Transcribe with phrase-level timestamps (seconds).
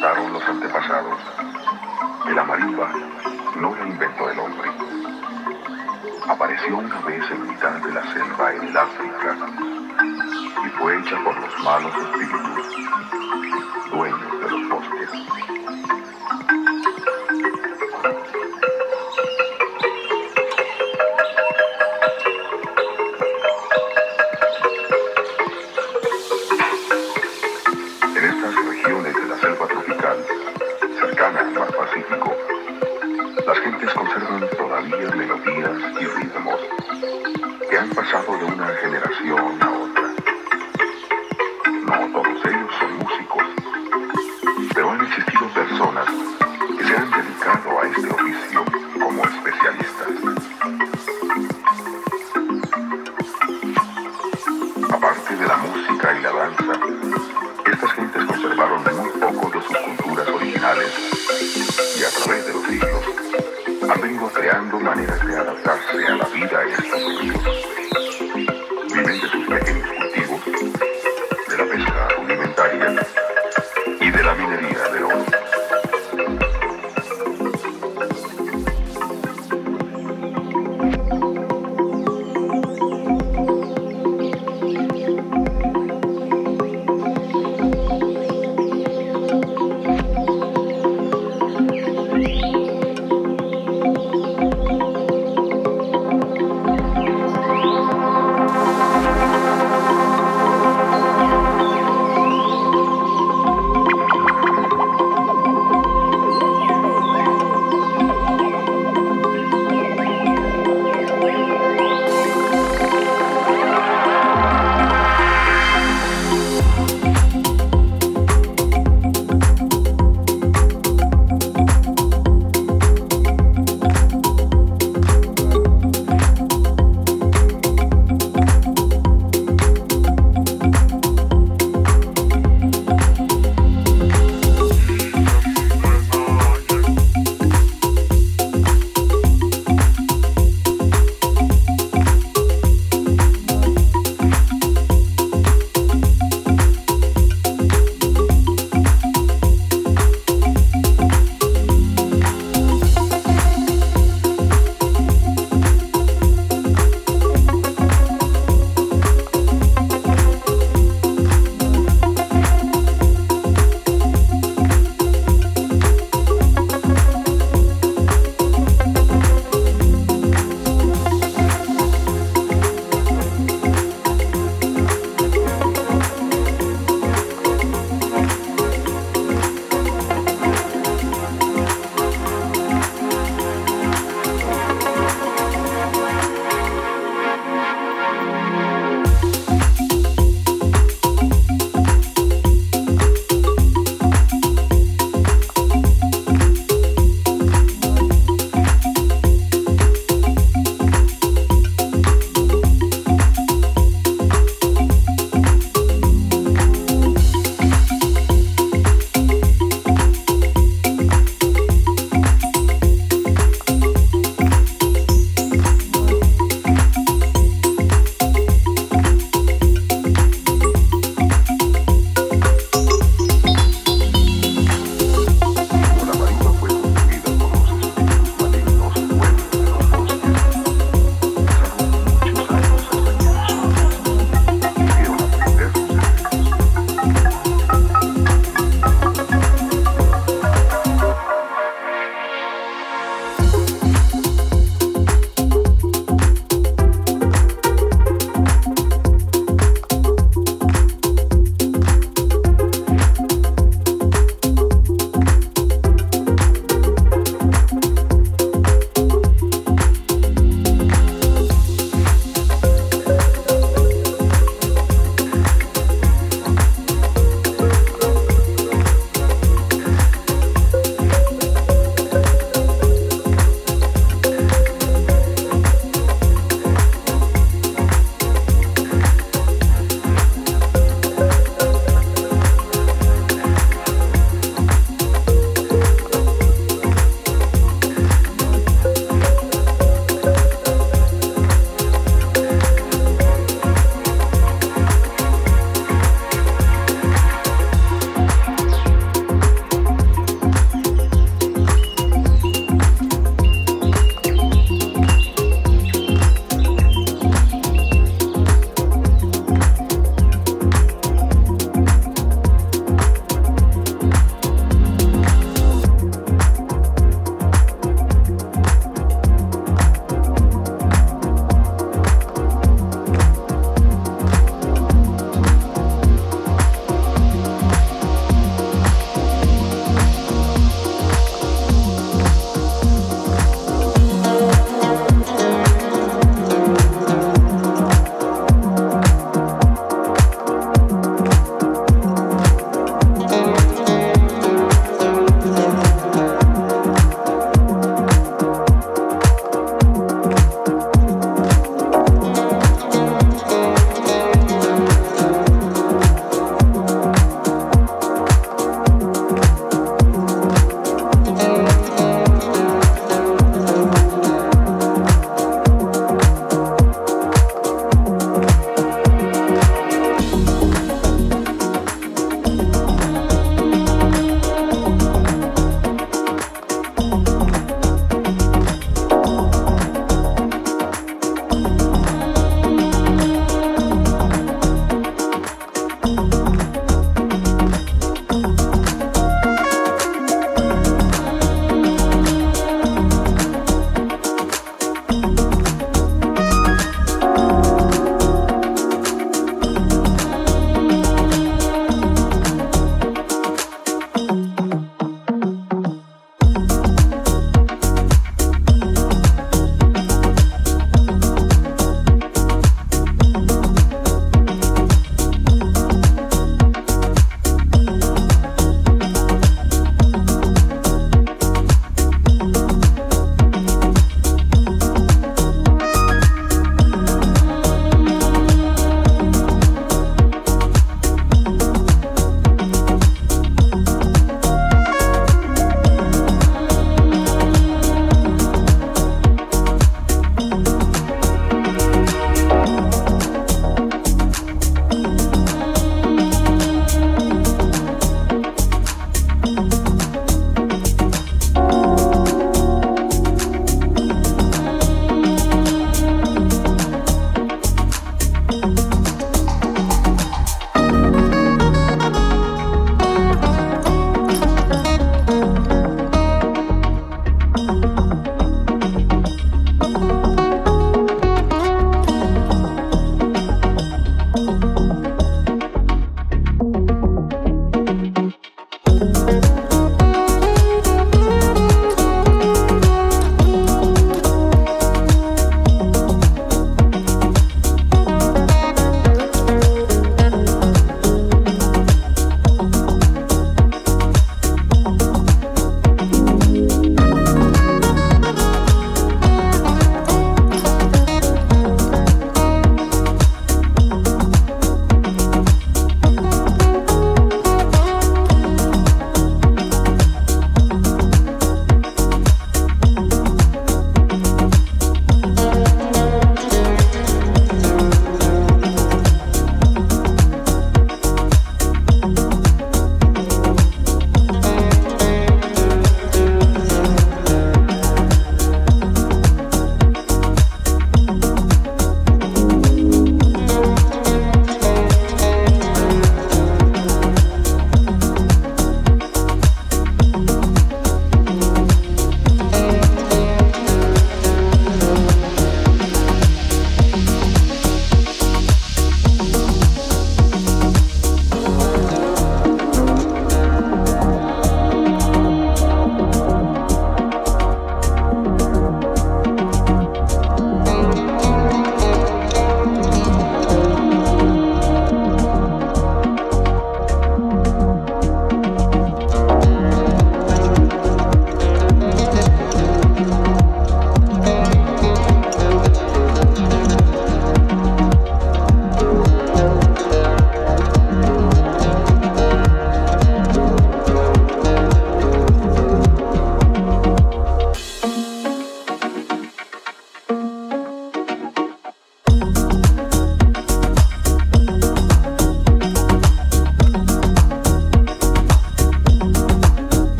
[0.00, 1.18] los antepasados.
[2.24, 2.88] De la marimba
[3.56, 4.70] no la inventó el hombre.
[6.28, 9.36] Apareció una vez en mitad de la selva en el África
[10.64, 12.66] y fue hecha por los malos espíritus,
[13.90, 15.47] dueños de los bosques.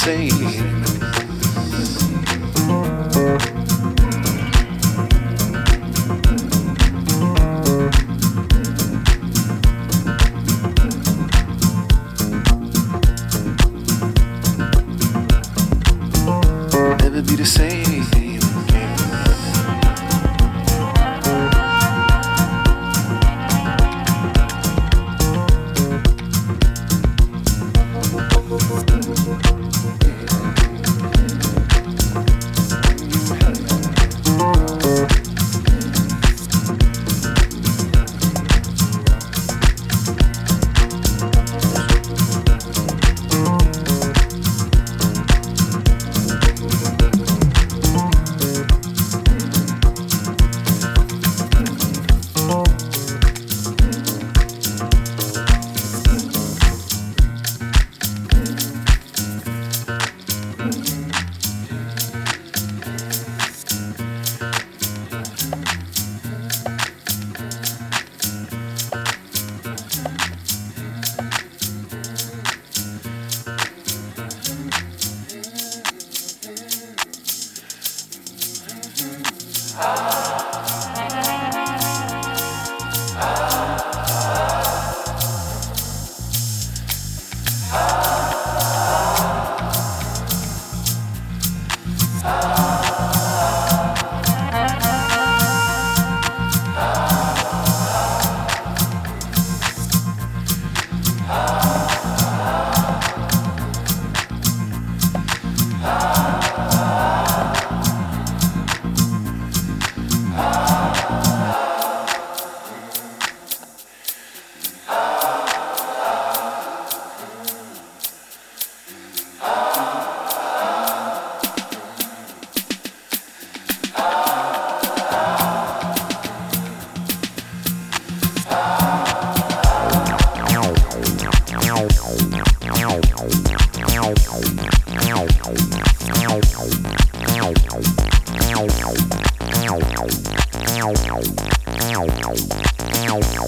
[0.00, 0.39] same.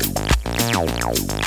[0.02, 1.41] Música